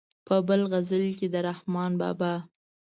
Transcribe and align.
په 0.27 0.35
بل 0.47 0.61
غزل 0.71 1.03
کې 1.17 1.27
د 1.33 1.35
رحمان 1.49 1.91
بابا. 2.01 2.33